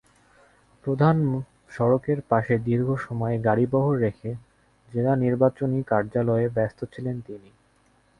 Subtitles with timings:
[0.85, 1.17] প্রধান
[1.69, 4.31] সড়কের পাশে দীর্ঘ সময় গাড়িবহর রেখে
[4.89, 7.49] জেলা নির্বাচনী কার্যালয়ে ব্যস্ত ছিলেন তিনি।